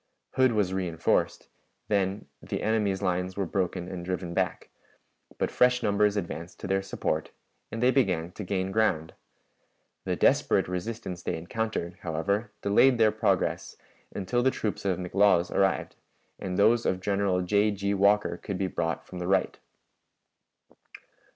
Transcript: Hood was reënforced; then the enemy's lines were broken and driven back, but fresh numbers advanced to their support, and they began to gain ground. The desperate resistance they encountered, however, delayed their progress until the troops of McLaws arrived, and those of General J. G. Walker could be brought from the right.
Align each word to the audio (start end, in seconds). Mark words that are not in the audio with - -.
Hood 0.31 0.53
was 0.53 0.71
reënforced; 0.73 1.45
then 1.87 2.25
the 2.41 2.63
enemy's 2.63 3.03
lines 3.03 3.37
were 3.37 3.45
broken 3.45 3.87
and 3.87 4.03
driven 4.03 4.33
back, 4.33 4.71
but 5.37 5.51
fresh 5.51 5.83
numbers 5.83 6.17
advanced 6.17 6.59
to 6.59 6.65
their 6.67 6.81
support, 6.81 7.29
and 7.71 7.83
they 7.83 7.91
began 7.91 8.31
to 8.31 8.43
gain 8.43 8.71
ground. 8.71 9.13
The 10.05 10.15
desperate 10.15 10.67
resistance 10.67 11.21
they 11.21 11.37
encountered, 11.37 11.99
however, 12.01 12.51
delayed 12.63 12.97
their 12.97 13.11
progress 13.11 13.75
until 14.11 14.41
the 14.41 14.49
troops 14.49 14.85
of 14.85 14.97
McLaws 14.97 15.51
arrived, 15.51 15.97
and 16.39 16.57
those 16.57 16.83
of 16.87 16.99
General 16.99 17.43
J. 17.43 17.69
G. 17.69 17.93
Walker 17.93 18.37
could 18.37 18.57
be 18.57 18.65
brought 18.65 19.05
from 19.05 19.19
the 19.19 19.27
right. 19.27 19.59